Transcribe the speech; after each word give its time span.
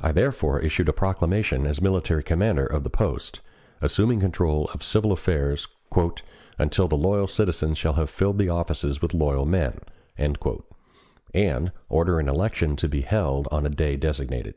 I 0.00 0.10
therefore 0.10 0.58
issued 0.58 0.88
a 0.88 0.92
proclamation 0.92 1.64
as 1.64 1.80
military 1.80 2.24
commander 2.24 2.66
of 2.66 2.82
the 2.82 2.90
post, 2.90 3.42
assuming 3.80 4.18
control 4.18 4.68
of 4.74 4.80
the 4.80 4.84
civil 4.84 5.12
affairs 5.12 5.68
"until 6.58 6.88
the 6.88 6.96
loyal 6.96 7.28
citizens 7.28 7.78
shall 7.78 7.92
have 7.92 8.10
filled 8.10 8.38
the 8.38 8.48
offices 8.48 9.00
with 9.00 9.14
loyal 9.14 9.46
men," 9.46 9.82
and 10.18 10.36
ordering 11.88 12.28
an 12.28 12.34
election 12.34 12.74
to 12.74 12.88
be 12.88 13.02
held 13.02 13.46
on 13.52 13.64
a 13.64 13.68
day 13.70 13.96
designated. 13.96 14.56